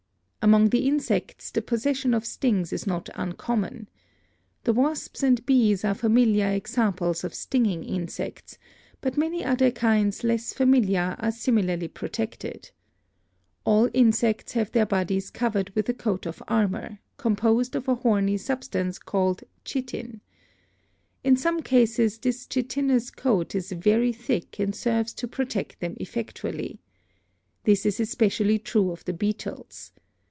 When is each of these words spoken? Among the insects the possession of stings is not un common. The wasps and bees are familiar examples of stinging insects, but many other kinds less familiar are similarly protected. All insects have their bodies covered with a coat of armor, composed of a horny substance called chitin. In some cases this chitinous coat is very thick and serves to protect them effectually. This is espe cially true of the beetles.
Among 0.43 0.69
the 0.69 0.87
insects 0.87 1.51
the 1.51 1.61
possession 1.61 2.15
of 2.15 2.25
stings 2.25 2.73
is 2.73 2.87
not 2.87 3.09
un 3.13 3.33
common. 3.33 3.87
The 4.63 4.73
wasps 4.73 5.21
and 5.21 5.45
bees 5.45 5.85
are 5.85 5.93
familiar 5.93 6.47
examples 6.51 7.23
of 7.23 7.35
stinging 7.35 7.83
insects, 7.83 8.57
but 9.01 9.17
many 9.19 9.45
other 9.45 9.69
kinds 9.69 10.23
less 10.23 10.51
familiar 10.51 11.15
are 11.19 11.31
similarly 11.31 11.87
protected. 11.87 12.71
All 13.65 13.87
insects 13.93 14.53
have 14.53 14.71
their 14.71 14.87
bodies 14.87 15.29
covered 15.29 15.69
with 15.75 15.87
a 15.89 15.93
coat 15.93 16.25
of 16.25 16.41
armor, 16.47 16.97
composed 17.17 17.75
of 17.75 17.87
a 17.87 17.93
horny 17.93 18.37
substance 18.37 18.97
called 18.97 19.43
chitin. 19.63 20.21
In 21.23 21.37
some 21.37 21.61
cases 21.61 22.17
this 22.17 22.47
chitinous 22.47 23.11
coat 23.11 23.53
is 23.53 23.71
very 23.73 24.11
thick 24.11 24.57
and 24.59 24.73
serves 24.75 25.13
to 25.13 25.27
protect 25.27 25.81
them 25.81 25.95
effectually. 25.99 26.79
This 27.65 27.85
is 27.85 27.99
espe 27.99 28.25
cially 28.29 28.61
true 28.63 28.89
of 28.91 29.05
the 29.05 29.13
beetles. 29.13 29.91